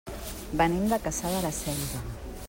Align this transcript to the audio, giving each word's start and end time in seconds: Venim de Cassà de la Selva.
Venim 0.61 0.87
de 0.93 0.99
Cassà 1.05 1.33
de 1.35 1.43
la 1.45 1.55
Selva. 1.59 2.01